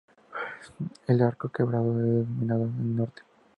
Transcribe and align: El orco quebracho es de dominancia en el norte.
El 1.05 1.21
orco 1.21 1.49
quebracho 1.51 1.91
es 1.91 1.93
de 1.99 2.11
dominancia 2.11 2.55
en 2.55 2.61
el 2.89 2.95
norte. 2.95 3.21